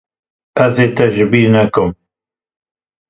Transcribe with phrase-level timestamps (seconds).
[0.63, 1.89] Ez ê te ji bîr nekim.